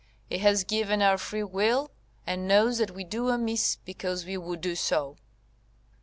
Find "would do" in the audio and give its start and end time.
4.35-4.73